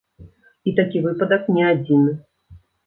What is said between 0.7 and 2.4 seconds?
І такі выпадак не адзіны.